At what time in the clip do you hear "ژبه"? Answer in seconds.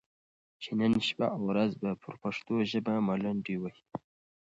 2.71-2.93